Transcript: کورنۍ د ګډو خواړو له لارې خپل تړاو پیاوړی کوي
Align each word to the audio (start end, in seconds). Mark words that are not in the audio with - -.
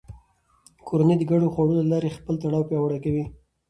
کورنۍ 0.87 1.15
د 1.19 1.23
ګډو 1.31 1.47
خواړو 1.53 1.73
له 1.79 1.83
لارې 1.91 2.15
خپل 2.17 2.33
تړاو 2.41 2.67
پیاوړی 2.69 2.99
کوي 3.05 3.23